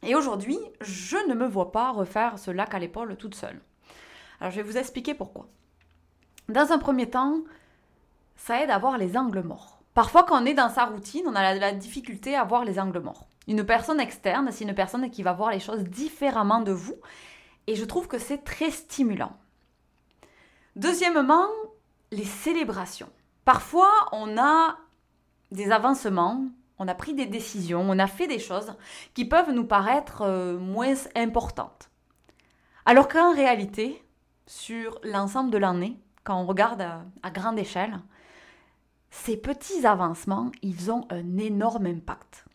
Et 0.02 0.14
aujourd'hui, 0.14 0.58
je 0.80 1.16
ne 1.28 1.34
me 1.34 1.46
vois 1.46 1.72
pas 1.72 1.90
refaire 1.90 2.38
ce 2.38 2.50
lac 2.50 2.74
à 2.74 2.78
l'épaule 2.78 3.16
toute 3.16 3.34
seule. 3.34 3.60
Alors 4.40 4.50
je 4.50 4.56
vais 4.56 4.68
vous 4.68 4.76
expliquer 4.76 5.14
pourquoi. 5.14 5.48
Dans 6.48 6.72
un 6.72 6.78
premier 6.78 7.10
temps, 7.10 7.40
ça 8.36 8.62
aide 8.62 8.70
à 8.70 8.78
voir 8.78 8.98
les 8.98 9.16
angles 9.16 9.42
morts. 9.42 9.80
Parfois, 9.94 10.24
quand 10.24 10.42
on 10.42 10.46
est 10.46 10.54
dans 10.54 10.68
sa 10.68 10.84
routine, 10.84 11.24
on 11.26 11.34
a 11.34 11.54
la, 11.54 11.72
difficulté 11.72 12.36
à 12.36 12.44
voir 12.44 12.64
les 12.64 12.78
angles 12.78 13.00
morts. 13.00 13.26
Une 13.48 13.64
personne 13.64 14.00
externe, 14.00 14.50
c'est 14.52 14.64
une 14.64 14.74
personne 14.74 15.10
qui 15.10 15.22
va 15.22 15.32
voir 15.32 15.50
les 15.50 15.60
choses 15.60 15.84
différemment 15.84 16.60
de 16.60 16.72
vous. 16.72 16.96
Et 17.66 17.76
je 17.76 17.84
trouve 17.84 18.06
que 18.06 18.18
c'est 18.18 18.44
très 18.44 18.70
stimulant. 18.70 19.32
Deuxièmement, 20.76 21.48
les 22.12 22.24
célébrations. 22.24 23.08
Parfois, 23.44 23.90
on 24.12 24.36
a 24.38 24.76
des 25.50 25.70
avancements, 25.70 26.44
on 26.78 26.86
a 26.86 26.94
pris 26.94 27.14
des 27.14 27.26
décisions, 27.26 27.80
on 27.80 27.98
a 27.98 28.06
fait 28.06 28.26
des 28.26 28.38
choses 28.38 28.74
qui 29.14 29.24
peuvent 29.24 29.52
nous 29.52 29.64
paraître 29.64 30.22
euh, 30.22 30.58
moins 30.58 30.94
importantes. 31.14 31.88
Alors 32.84 33.08
qu'en 33.08 33.34
réalité, 33.34 34.02
sur 34.46 35.00
l'ensemble 35.02 35.50
de 35.50 35.58
l'année, 35.58 35.98
quand 36.24 36.40
on 36.40 36.46
regarde 36.46 36.82
à 37.22 37.30
grande 37.30 37.58
échelle, 37.58 37.98
ces 39.10 39.36
petits 39.36 39.86
avancements, 39.86 40.52
ils 40.62 40.90
ont 40.90 41.06
un 41.10 41.38
énorme 41.38 41.86
impact. 41.86 42.45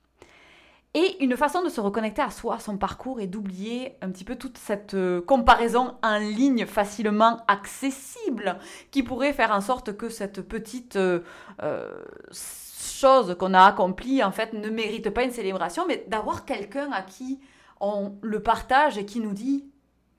Et 0.93 1.23
une 1.23 1.37
façon 1.37 1.63
de 1.63 1.69
se 1.69 1.79
reconnecter 1.79 2.21
à 2.21 2.29
soi, 2.29 2.55
à 2.55 2.59
son 2.59 2.77
parcours 2.77 3.21
et 3.21 3.27
d'oublier 3.27 3.95
un 4.01 4.11
petit 4.11 4.25
peu 4.25 4.35
toute 4.35 4.57
cette 4.57 4.93
euh, 4.93 5.21
comparaison 5.21 5.95
en 6.03 6.17
ligne 6.17 6.65
facilement 6.65 7.45
accessible 7.47 8.57
qui 8.91 9.01
pourrait 9.01 9.31
faire 9.31 9.51
en 9.51 9.61
sorte 9.61 9.95
que 9.95 10.09
cette 10.09 10.41
petite 10.41 10.97
euh, 10.97 11.21
euh, 11.63 12.03
chose 12.33 13.37
qu'on 13.39 13.53
a 13.53 13.63
accomplie 13.63 14.21
en 14.21 14.33
fait 14.33 14.51
ne 14.51 14.69
mérite 14.69 15.09
pas 15.11 15.23
une 15.23 15.31
célébration, 15.31 15.85
mais 15.87 16.03
d'avoir 16.09 16.43
quelqu'un 16.43 16.91
à 16.91 17.03
qui 17.03 17.39
on 17.79 18.17
le 18.21 18.43
partage 18.43 18.97
et 18.97 19.05
qui 19.05 19.21
nous 19.21 19.33
dit 19.33 19.71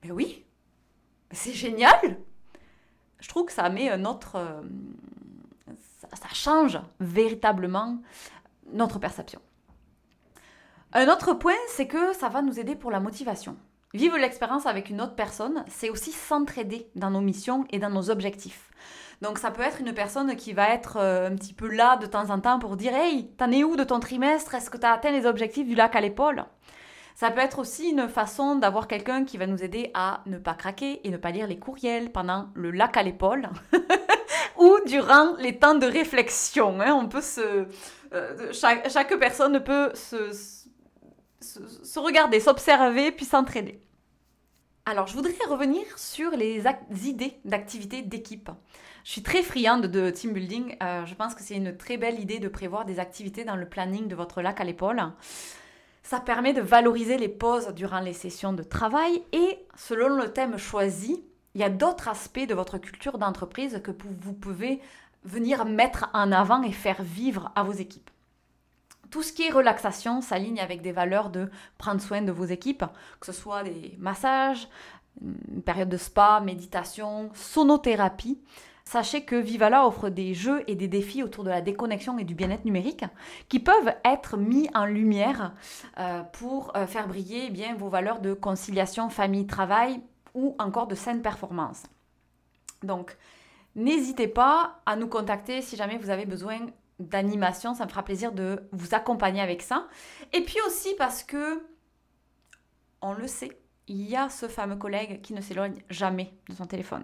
Mais 0.03 0.09
oui, 0.09 0.43
c'est 1.29 1.53
génial 1.53 2.17
Je 3.19 3.29
trouve 3.29 3.45
que 3.45 3.53
ça 3.53 3.69
met 3.69 3.91
un 3.91 4.05
autre. 4.05 4.37
ça 6.13 6.29
change 6.33 6.79
véritablement 6.99 8.01
notre 8.71 8.97
perception. 8.97 9.39
Un 10.95 11.07
autre 11.07 11.33
point, 11.33 11.55
c'est 11.69 11.87
que 11.87 12.13
ça 12.13 12.29
va 12.29 12.43
nous 12.43 12.59
aider 12.59 12.75
pour 12.75 12.91
la 12.91 12.99
motivation. 12.99 13.57
Vivre 13.95 14.15
l'expérience 14.15 14.67
avec 14.67 14.91
une 14.91 15.01
autre 15.01 15.15
personne, 15.15 15.65
c'est 15.67 15.89
aussi 15.89 16.11
s'entraider 16.11 16.87
dans 16.95 17.09
nos 17.09 17.19
missions 17.19 17.65
et 17.71 17.79
dans 17.79 17.89
nos 17.89 18.11
objectifs. 18.11 18.69
Donc 19.19 19.39
ça 19.39 19.49
peut 19.49 19.63
être 19.63 19.81
une 19.81 19.93
personne 19.93 20.35
qui 20.35 20.53
va 20.53 20.69
être 20.69 20.97
euh, 20.97 21.29
un 21.29 21.35
petit 21.35 21.53
peu 21.55 21.67
là 21.67 21.97
de 21.97 22.05
temps 22.05 22.29
en 22.29 22.39
temps 22.39 22.59
pour 22.59 22.77
dire 22.77 22.93
Hey, 22.93 23.27
t'en 23.37 23.51
es 23.51 23.63
où 23.63 23.75
de 23.75 23.83
ton 23.83 23.99
trimestre? 23.99 24.53
Est-ce 24.53 24.69
que 24.69 24.77
tu 24.77 24.85
as 24.85 24.93
atteint 24.93 25.09
les 25.09 25.25
objectifs 25.25 25.67
du 25.67 25.73
lac 25.73 25.95
à 25.95 26.01
l'épaule? 26.01 26.45
Ça 27.15 27.31
peut 27.31 27.41
être 27.41 27.57
aussi 27.57 27.89
une 27.89 28.07
façon 28.07 28.55
d'avoir 28.55 28.87
quelqu'un 28.87 29.25
qui 29.25 29.37
va 29.37 29.47
nous 29.47 29.63
aider 29.63 29.89
à 29.95 30.21
ne 30.27 30.37
pas 30.37 30.53
craquer 30.53 31.01
et 31.07 31.09
ne 31.09 31.17
pas 31.17 31.31
lire 31.31 31.47
les 31.47 31.57
courriels 31.57 32.11
pendant 32.11 32.49
le 32.53 32.69
lac 32.69 32.97
à 32.97 33.03
l'épaule 33.03 33.49
ou 34.59 34.77
durant 34.85 35.35
les 35.39 35.57
temps 35.57 35.75
de 35.75 35.87
réflexion. 35.87 36.81
Hein. 36.81 36.93
On 36.93 37.07
peut 37.07 37.21
se, 37.21 37.67
euh, 38.13 38.51
chaque, 38.51 39.17
personne 39.17 39.59
peut 39.63 39.91
se, 39.95 40.62
regarder, 41.99 42.39
s'observer, 42.39 43.11
puis 43.11 43.25
s'entraîner. 43.25 43.81
Alors, 44.85 45.07
je 45.07 45.13
voudrais 45.13 45.33
revenir 45.47 45.83
sur 45.97 46.31
les 46.31 46.63
idées 47.05 47.39
d'activité 47.45 48.01
d'équipe. 48.01 48.49
Je 49.05 49.11
suis 49.11 49.23
très 49.23 49.41
friande 49.41 49.87
de 49.87 50.09
team 50.09 50.33
building. 50.33 50.75
Euh, 50.83 51.05
je 51.05 51.15
pense 51.15 51.35
que 51.35 51.41
c'est 51.41 51.55
une 51.55 51.77
très 51.77 51.97
belle 51.97 52.19
idée 52.19 52.39
de 52.39 52.49
prévoir 52.49 52.83
des 52.83 52.99
activités 52.99 53.45
dans 53.45 53.55
le 53.55 53.67
planning 53.67 54.07
de 54.07 54.15
votre 54.15 54.41
lac 54.41 54.59
à 54.59 54.63
l'épaule. 54.65 55.01
Ça 56.03 56.19
permet 56.19 56.51
de 56.53 56.61
valoriser 56.61 57.17
les 57.17 57.29
pauses 57.29 57.69
durant 57.69 58.01
les 58.01 58.13
sessions 58.13 58.51
de 58.51 58.63
travail 58.63 59.23
et 59.31 59.65
selon 59.77 60.09
le 60.09 60.33
thème 60.33 60.57
choisi, 60.57 61.23
il 61.55 61.61
y 61.61 61.63
a 61.63 61.69
d'autres 61.69 62.09
aspects 62.09 62.45
de 62.45 62.53
votre 62.53 62.77
culture 62.77 63.17
d'entreprise 63.17 63.81
que 63.83 63.91
vous 64.21 64.33
pouvez 64.33 64.81
venir 65.23 65.63
mettre 65.63 66.09
en 66.13 66.31
avant 66.33 66.61
et 66.63 66.73
faire 66.73 67.01
vivre 67.03 67.51
à 67.55 67.63
vos 67.63 67.71
équipes. 67.71 68.09
Tout 69.13 69.21
ce 69.21 69.31
qui 69.31 69.43
est 69.43 69.51
relaxation 69.51 70.21
s'aligne 70.21 70.59
avec 70.59 70.81
des 70.81 70.91
valeurs 70.91 71.29
de 71.29 71.51
prendre 71.77 72.01
soin 72.01 72.23
de 72.23 72.31
vos 72.31 72.45
équipes, 72.45 72.83
que 73.19 73.27
ce 73.27 73.31
soit 73.31 73.61
des 73.61 73.95
massages, 73.99 74.67
une 75.21 75.61
période 75.61 75.89
de 75.89 75.97
spa, 75.97 76.41
méditation, 76.43 77.29
sonothérapie. 77.35 78.41
Sachez 78.85 79.23
que 79.23 79.35
Vivala 79.35 79.85
offre 79.85 80.09
des 80.09 80.33
jeux 80.33 80.63
et 80.65 80.73
des 80.73 80.87
défis 80.87 81.21
autour 81.21 81.43
de 81.43 81.51
la 81.51 81.61
déconnexion 81.61 82.17
et 82.17 82.23
du 82.23 82.33
bien-être 82.33 82.65
numérique 82.65 83.05
qui 83.49 83.59
peuvent 83.59 83.93
être 84.03 84.35
mis 84.35 84.67
en 84.73 84.85
lumière 84.85 85.53
euh, 85.99 86.23
pour 86.23 86.75
euh, 86.75 86.87
faire 86.87 87.07
briller 87.07 87.43
eh 87.49 87.51
bien, 87.51 87.75
vos 87.75 87.89
valeurs 87.89 88.19
de 88.19 88.33
conciliation 88.33 89.11
famille-travail 89.11 90.01
ou 90.33 90.55
encore 90.57 90.87
de 90.87 90.95
saine 90.95 91.21
performance. 91.21 91.83
Donc, 92.81 93.15
n'hésitez 93.75 94.27
pas 94.27 94.81
à 94.87 94.95
nous 94.95 95.07
contacter 95.07 95.61
si 95.61 95.75
jamais 95.75 95.99
vous 95.99 96.09
avez 96.09 96.25
besoin 96.25 96.61
d'animation, 96.99 97.73
ça 97.73 97.85
me 97.85 97.89
fera 97.89 98.03
plaisir 98.03 98.31
de 98.31 98.63
vous 98.71 98.93
accompagner 98.93 99.41
avec 99.41 99.61
ça. 99.61 99.87
Et 100.31 100.41
puis 100.41 100.57
aussi 100.67 100.95
parce 100.97 101.23
que, 101.23 101.63
on 103.01 103.13
le 103.13 103.27
sait, 103.27 103.57
il 103.87 104.01
y 104.09 104.15
a 104.15 104.29
ce 104.29 104.47
fameux 104.47 104.75
collègue 104.75 105.21
qui 105.21 105.33
ne 105.33 105.41
s'éloigne 105.41 105.81
jamais 105.89 106.33
de 106.49 106.55
son 106.55 106.65
téléphone. 106.65 107.03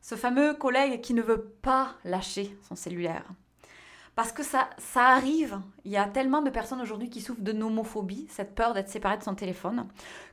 Ce 0.00 0.14
fameux 0.14 0.54
collègue 0.54 1.00
qui 1.00 1.14
ne 1.14 1.22
veut 1.22 1.44
pas 1.62 1.94
lâcher 2.04 2.56
son 2.68 2.76
cellulaire. 2.76 3.24
Parce 4.14 4.30
que 4.30 4.44
ça, 4.44 4.70
ça 4.78 5.08
arrive, 5.08 5.60
il 5.84 5.90
y 5.90 5.96
a 5.96 6.06
tellement 6.06 6.40
de 6.40 6.50
personnes 6.50 6.80
aujourd'hui 6.80 7.10
qui 7.10 7.20
souffrent 7.20 7.40
de 7.40 7.52
nomophobie, 7.52 8.28
cette 8.30 8.54
peur 8.54 8.72
d'être 8.72 8.88
séparé 8.88 9.18
de 9.18 9.24
son 9.24 9.34
téléphone, 9.34 9.88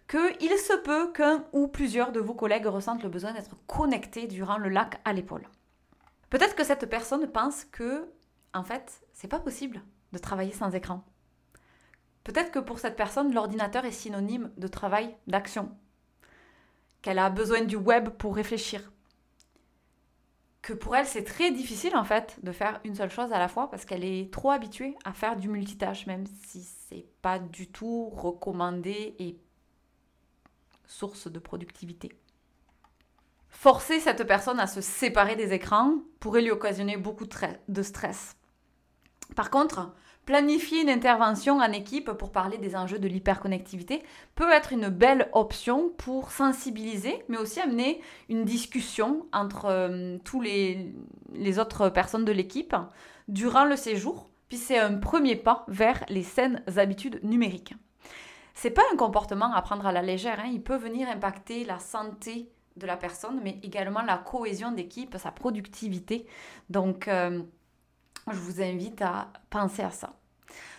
qu'il 0.08 0.58
se 0.58 0.78
peut 0.78 1.12
qu'un 1.12 1.46
ou 1.52 1.68
plusieurs 1.68 2.12
de 2.12 2.20
vos 2.20 2.36
collègues 2.36 2.68
ressentent 2.68 3.02
le 3.02 3.10
besoin 3.10 3.34
d'être 3.34 3.56
connectés 3.66 4.28
durant 4.28 4.58
le 4.58 4.70
lac 4.70 5.02
à 5.04 5.14
l'épaule. 5.14 5.48
Peut-être 6.30 6.56
que 6.56 6.64
cette 6.64 6.88
personne 6.90 7.28
pense 7.28 7.66
que 7.66 8.08
en 8.54 8.64
fait, 8.64 9.02
c'est 9.14 9.28
pas 9.28 9.40
possible 9.40 9.82
de 10.12 10.18
travailler 10.18 10.52
sans 10.52 10.72
écran. 10.74 11.04
Peut-être 12.24 12.52
que 12.52 12.60
pour 12.60 12.80
cette 12.80 12.96
personne, 12.96 13.34
l'ordinateur 13.34 13.86
est 13.86 13.92
synonyme 13.92 14.52
de 14.58 14.68
travail, 14.68 15.16
d'action, 15.28 15.72
qu'elle 17.02 17.20
a 17.20 17.30
besoin 17.30 17.62
du 17.62 17.76
web 17.76 18.10
pour 18.10 18.36
réfléchir, 18.36 18.92
que 20.62 20.74
pour 20.74 20.96
elle, 20.96 21.08
c'est 21.08 21.24
très 21.24 21.52
difficile 21.52 21.96
en 21.96 22.04
fait 22.04 22.38
de 22.44 22.52
faire 22.52 22.80
une 22.84 22.96
seule 22.96 23.10
chose 23.10 23.32
à 23.34 23.40
la 23.40 23.48
fois 23.48 23.70
parce 23.70 23.86
qu'elle 23.86 24.04
est 24.04 24.32
trop 24.32 24.52
habituée 24.52 24.96
à 25.04 25.14
faire 25.14 25.36
du 25.36 25.50
multitâche, 25.50 26.06
même 26.06 26.26
si 26.46 26.62
c'est 26.62 27.06
pas 27.22 27.40
du 27.40 27.68
tout 27.68 28.10
recommandé 28.10 29.16
et 29.18 29.40
source 30.86 31.32
de 31.32 31.40
productivité. 31.40 32.12
Forcer 33.50 34.00
cette 34.00 34.26
personne 34.26 34.60
à 34.60 34.68
se 34.68 34.82
séparer 34.82 35.36
des 35.36 35.54
écrans 35.54 35.96
pourrait 36.20 36.42
lui 36.42 36.52
occasionner 36.52 36.98
beaucoup 36.98 37.26
de 37.68 37.84
stress. 37.84 38.36
Par 39.36 39.50
contre, 39.50 39.94
planifier 40.26 40.82
une 40.82 40.90
intervention 40.90 41.58
en 41.58 41.72
équipe 41.72 42.12
pour 42.12 42.32
parler 42.32 42.58
des 42.58 42.76
enjeux 42.76 43.00
de 43.00 43.08
l'hyperconnectivité 43.08 44.04
peut 44.36 44.52
être 44.52 44.74
une 44.74 44.90
belle 44.90 45.30
option 45.34 45.90
pour 45.98 46.32
sensibiliser, 46.32 47.24
mais 47.28 47.38
aussi 47.38 47.60
amener 47.60 48.02
une 48.30 48.46
discussion 48.46 49.26
entre 49.34 49.66
euh, 49.66 50.18
tous 50.24 50.42
les, 50.42 50.94
les 51.34 51.60
autres 51.60 51.90
personnes 51.90 52.26
de 52.26 52.32
l'équipe 52.32 52.76
durant 53.28 53.66
le 53.66 53.76
séjour, 53.76 54.30
puis 54.50 54.58
c'est 54.58 54.78
un 54.78 54.96
premier 54.96 55.38
pas 55.38 55.66
vers 55.68 56.04
les 56.10 56.24
saines 56.24 56.62
habitudes 56.76 57.22
numériques. 57.24 57.74
C'est 58.54 58.72
pas 58.72 58.84
un 58.92 58.98
comportement 58.98 59.54
à 59.54 59.62
prendre 59.62 59.86
à 59.86 59.92
la 59.92 60.02
légère, 60.02 60.40
hein. 60.40 60.50
il 60.52 60.62
peut 60.62 60.76
venir 60.76 61.08
impacter 61.10 61.64
la 61.64 61.80
santé 61.80 62.52
de 62.76 62.86
la 62.86 62.98
personne, 62.98 63.40
mais 63.44 63.60
également 63.64 64.02
la 64.02 64.18
cohésion 64.18 64.72
d'équipe, 64.72 65.16
sa 65.18 65.32
productivité. 65.32 66.26
Donc, 66.70 67.08
euh, 67.08 67.42
je 68.30 68.38
vous 68.38 68.62
invite 68.62 69.02
à 69.02 69.28
penser 69.50 69.82
à 69.82 69.92
ça. 69.92 70.14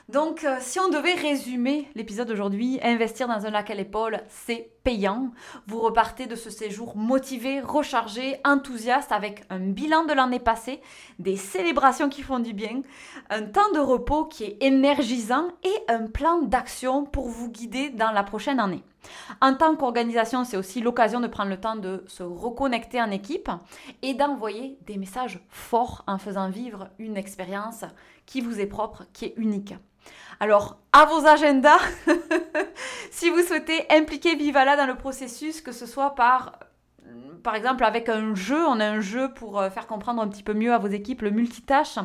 Donc, 0.08 0.44
euh, 0.44 0.56
si 0.60 0.80
on 0.80 0.88
devait 0.88 1.14
résumer 1.14 1.88
l'épisode 1.94 2.28
d'aujourd'hui, 2.28 2.80
investir 2.82 3.28
dans 3.28 3.46
un 3.46 3.50
lac 3.50 3.70
à 3.70 3.74
l'épaule, 3.74 4.20
c'est 4.28 4.72
payant. 4.82 5.30
Vous 5.66 5.80
repartez 5.80 6.26
de 6.26 6.34
ce 6.34 6.50
séjour 6.50 6.96
motivé, 6.96 7.60
rechargé, 7.60 8.36
enthousiaste 8.44 9.12
avec 9.12 9.44
un 9.48 9.60
bilan 9.60 10.04
de 10.04 10.12
l'année 10.12 10.40
passée, 10.40 10.80
des 11.18 11.36
célébrations 11.36 12.08
qui 12.08 12.22
font 12.22 12.40
du 12.40 12.52
bien, 12.52 12.82
un 13.30 13.42
temps 13.42 13.70
de 13.72 13.78
repos 13.78 14.24
qui 14.24 14.44
est 14.44 14.56
énergisant 14.60 15.48
et 15.62 15.92
un 15.92 16.08
plan 16.08 16.42
d'action 16.42 17.04
pour 17.04 17.28
vous 17.28 17.48
guider 17.48 17.90
dans 17.90 18.10
la 18.10 18.24
prochaine 18.24 18.58
année. 18.58 18.82
En 19.40 19.54
tant 19.54 19.76
qu'organisation, 19.76 20.44
c'est 20.44 20.56
aussi 20.56 20.80
l'occasion 20.80 21.20
de 21.20 21.26
prendre 21.26 21.50
le 21.50 21.60
temps 21.60 21.76
de 21.76 22.04
se 22.06 22.22
reconnecter 22.22 23.00
en 23.00 23.10
équipe 23.10 23.50
et 24.02 24.14
d'envoyer 24.14 24.78
des 24.86 24.96
messages 24.96 25.40
forts 25.48 26.04
en 26.06 26.18
faisant 26.18 26.48
vivre 26.48 26.88
une 26.98 27.16
expérience 27.16 27.84
qui 28.26 28.40
vous 28.40 28.60
est 28.60 28.66
propre, 28.66 29.04
qui 29.12 29.26
est 29.26 29.34
unique. 29.36 29.74
Alors, 30.40 30.78
à 30.92 31.04
vos 31.04 31.26
agendas, 31.26 31.80
si 33.10 33.30
vous 33.30 33.42
souhaitez 33.42 33.86
impliquer 33.90 34.34
Vivala 34.34 34.76
dans 34.76 34.86
le 34.86 34.96
processus, 34.96 35.60
que 35.60 35.72
ce 35.72 35.86
soit 35.86 36.14
par 36.14 36.58
par 37.42 37.56
exemple 37.56 37.84
avec 37.84 38.08
un 38.08 38.34
jeu, 38.34 38.64
on 38.66 38.78
a 38.78 38.86
un 38.86 39.00
jeu 39.00 39.32
pour 39.34 39.60
euh, 39.60 39.68
faire 39.68 39.86
comprendre 39.86 40.22
un 40.22 40.28
petit 40.28 40.44
peu 40.44 40.54
mieux 40.54 40.72
à 40.72 40.78
vos 40.78 40.88
équipes 40.88 41.22
le 41.22 41.30
multitâche. 41.30 41.98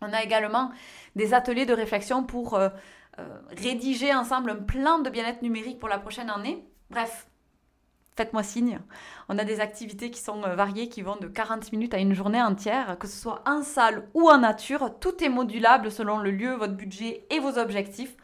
On 0.00 0.12
a 0.12 0.22
également 0.22 0.70
des 1.16 1.34
ateliers 1.34 1.66
de 1.66 1.74
réflexion 1.74 2.24
pour 2.24 2.58
euh, 3.18 3.38
rédiger 3.50 4.14
ensemble 4.14 4.50
un 4.50 4.56
plan 4.56 4.98
de 4.98 5.10
bien-être 5.10 5.42
numérique 5.42 5.78
pour 5.78 5.88
la 5.88 5.98
prochaine 5.98 6.30
année. 6.30 6.66
Bref, 6.90 7.26
faites-moi 8.16 8.42
signe. 8.42 8.80
On 9.28 9.38
a 9.38 9.44
des 9.44 9.60
activités 9.60 10.10
qui 10.10 10.20
sont 10.20 10.42
euh, 10.44 10.54
variées, 10.54 10.88
qui 10.88 11.02
vont 11.02 11.16
de 11.16 11.28
40 11.28 11.72
minutes 11.72 11.94
à 11.94 11.98
une 11.98 12.14
journée 12.14 12.42
entière, 12.42 12.98
que 12.98 13.06
ce 13.06 13.20
soit 13.20 13.42
en 13.46 13.62
salle 13.62 14.08
ou 14.14 14.30
en 14.30 14.38
nature. 14.38 14.98
Tout 14.98 15.22
est 15.22 15.28
modulable 15.28 15.90
selon 15.90 16.18
le 16.18 16.30
lieu, 16.30 16.54
votre 16.54 16.74
budget 16.74 17.26
et 17.30 17.38
vos 17.38 17.58
objectifs. 17.58 18.16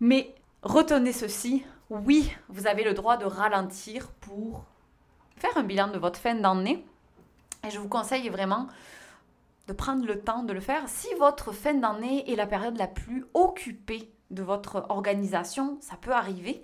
Mais 0.00 0.34
retenez 0.62 1.12
ceci, 1.12 1.64
oui, 1.90 2.32
vous 2.48 2.66
avez 2.66 2.84
le 2.84 2.94
droit 2.94 3.16
de 3.16 3.24
ralentir 3.24 4.08
pour 4.20 4.64
faire 5.36 5.56
un 5.56 5.62
bilan 5.62 5.88
de 5.88 5.98
votre 5.98 6.18
fin 6.18 6.34
d'année. 6.34 6.84
Et 7.66 7.70
je 7.70 7.78
vous 7.78 7.88
conseille 7.88 8.28
vraiment 8.28 8.68
de 9.68 9.74
prendre 9.74 10.06
le 10.06 10.20
temps 10.20 10.42
de 10.42 10.54
le 10.54 10.60
faire. 10.60 10.88
Si 10.88 11.08
votre 11.18 11.52
fin 11.52 11.74
d'année 11.74 12.30
est 12.32 12.36
la 12.36 12.46
période 12.46 12.78
la 12.78 12.88
plus 12.88 13.26
occupée 13.34 14.10
de 14.30 14.42
votre 14.42 14.86
organisation, 14.88 15.76
ça 15.80 15.96
peut 15.96 16.12
arriver. 16.12 16.62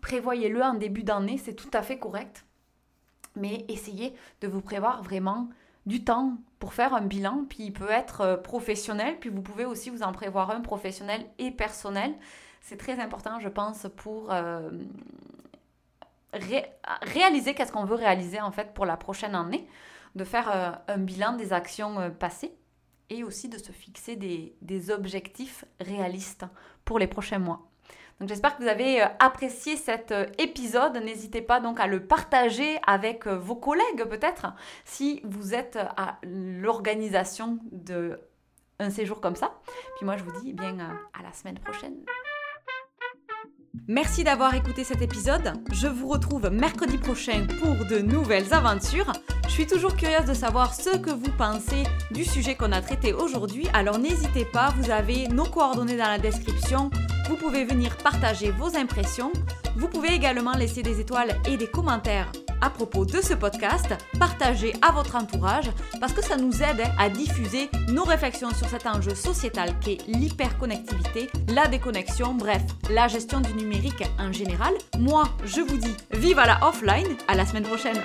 Prévoyez-le 0.00 0.60
en 0.60 0.74
début 0.74 1.04
d'année, 1.04 1.38
c'est 1.38 1.54
tout 1.54 1.70
à 1.72 1.82
fait 1.82 1.98
correct. 1.98 2.44
Mais 3.36 3.64
essayez 3.68 4.14
de 4.40 4.48
vous 4.48 4.60
prévoir 4.60 5.02
vraiment 5.02 5.48
du 5.86 6.02
temps 6.02 6.38
pour 6.58 6.74
faire 6.74 6.92
un 6.92 7.02
bilan, 7.02 7.44
puis 7.48 7.64
il 7.64 7.72
peut 7.72 7.90
être 7.90 8.20
euh, 8.20 8.36
professionnel, 8.36 9.16
puis 9.18 9.30
vous 9.30 9.42
pouvez 9.42 9.64
aussi 9.64 9.88
vous 9.88 10.02
en 10.02 10.12
prévoir 10.12 10.50
un 10.50 10.60
professionnel 10.60 11.24
et 11.38 11.52
personnel. 11.52 12.12
C'est 12.60 12.76
très 12.76 12.98
important, 13.00 13.38
je 13.38 13.48
pense, 13.48 13.86
pour 13.96 14.32
euh, 14.32 14.70
réaliser 16.32 17.54
qu'est-ce 17.54 17.72
qu'on 17.72 17.84
veut 17.84 17.94
réaliser 17.94 18.40
en 18.40 18.50
fait 18.50 18.74
pour 18.74 18.86
la 18.86 18.96
prochaine 18.96 19.34
année 19.36 19.66
de 20.14 20.24
faire 20.24 20.50
euh, 20.54 20.70
un 20.94 20.98
bilan 20.98 21.34
des 21.36 21.52
actions 21.52 22.00
euh, 22.00 22.10
passées 22.10 22.52
et 23.08 23.24
aussi 23.24 23.48
de 23.48 23.58
se 23.58 23.72
fixer 23.72 24.16
des, 24.16 24.90
objectifs 24.90 25.64
réalistes 25.80 26.44
pour 26.84 26.98
les 26.98 27.06
prochains 27.06 27.38
mois. 27.38 27.66
Donc 28.20 28.28
j'espère 28.28 28.56
que 28.56 28.62
vous 28.62 28.68
avez 28.68 29.02
euh, 29.02 29.06
apprécié 29.18 29.76
cet 29.76 30.14
épisode. 30.38 30.96
N'hésitez 30.96 31.42
pas 31.42 31.60
donc 31.60 31.80
à 31.80 31.86
le 31.86 32.06
partager 32.06 32.78
avec 32.86 33.26
vos 33.26 33.56
collègues 33.56 34.04
peut-être 34.08 34.52
si 34.84 35.20
vous 35.24 35.54
êtes 35.54 35.78
à 35.96 36.18
l'organisation 36.22 37.58
de 37.72 38.20
un 38.78 38.90
séjour 38.90 39.20
comme 39.20 39.36
ça. 39.36 39.58
Puis 39.96 40.06
moi 40.06 40.16
je 40.16 40.24
vous 40.24 40.40
dis 40.40 40.52
bien 40.52 40.78
à 40.78 41.22
la 41.22 41.32
semaine 41.32 41.58
prochaine. 41.58 41.96
Merci 43.88 44.24
d'avoir 44.24 44.54
écouté 44.54 44.84
cet 44.84 45.02
épisode. 45.02 45.52
Je 45.72 45.86
vous 45.86 46.08
retrouve 46.08 46.48
mercredi 46.50 46.98
prochain 46.98 47.46
pour 47.60 47.86
de 47.86 47.98
nouvelles 47.98 48.52
aventures. 48.54 49.12
Je 49.50 49.54
suis 49.54 49.66
toujours 49.66 49.96
curieuse 49.96 50.26
de 50.26 50.32
savoir 50.32 50.72
ce 50.72 50.96
que 50.96 51.10
vous 51.10 51.32
pensez 51.36 51.82
du 52.12 52.24
sujet 52.24 52.54
qu'on 52.54 52.70
a 52.70 52.80
traité 52.80 53.12
aujourd'hui, 53.12 53.66
alors 53.74 53.98
n'hésitez 53.98 54.44
pas, 54.44 54.72
vous 54.78 54.92
avez 54.92 55.26
nos 55.26 55.44
coordonnées 55.44 55.96
dans 55.96 56.06
la 56.06 56.20
description. 56.20 56.88
Vous 57.28 57.34
pouvez 57.34 57.64
venir 57.64 57.96
partager 57.96 58.52
vos 58.52 58.76
impressions. 58.76 59.32
Vous 59.76 59.88
pouvez 59.88 60.14
également 60.14 60.52
laisser 60.52 60.84
des 60.84 61.00
étoiles 61.00 61.36
et 61.48 61.56
des 61.56 61.66
commentaires 61.66 62.30
à 62.60 62.70
propos 62.70 63.04
de 63.04 63.20
ce 63.20 63.34
podcast, 63.34 63.88
partagez 64.20 64.72
à 64.82 64.92
votre 64.92 65.16
entourage 65.16 65.70
parce 65.98 66.12
que 66.12 66.22
ça 66.22 66.36
nous 66.36 66.62
aide 66.62 66.84
à 66.96 67.08
diffuser 67.08 67.70
nos 67.88 68.04
réflexions 68.04 68.50
sur 68.50 68.68
cet 68.68 68.86
enjeu 68.86 69.16
sociétal 69.16 69.76
qui 69.80 69.94
est 69.94 70.06
l'hyperconnectivité, 70.06 71.28
la 71.48 71.66
déconnexion, 71.66 72.34
bref, 72.34 72.62
la 72.88 73.08
gestion 73.08 73.40
du 73.40 73.52
numérique 73.54 74.04
en 74.16 74.30
général. 74.30 74.74
Moi, 74.98 75.24
je 75.44 75.60
vous 75.60 75.76
dis 75.76 75.96
vive 76.12 76.38
à 76.38 76.46
la 76.46 76.64
offline, 76.68 77.16
à 77.26 77.34
la 77.34 77.44
semaine 77.44 77.64
prochaine. 77.64 78.00